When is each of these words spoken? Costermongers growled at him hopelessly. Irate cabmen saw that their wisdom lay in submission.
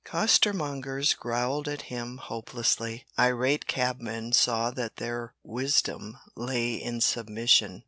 Costermongers 0.03 1.13
growled 1.13 1.67
at 1.67 1.83
him 1.93 2.17
hopelessly. 2.17 3.05
Irate 3.19 3.67
cabmen 3.67 4.33
saw 4.33 4.71
that 4.71 4.95
their 4.95 5.35
wisdom 5.43 6.17
lay 6.35 6.73
in 6.73 7.01
submission. 7.01 7.79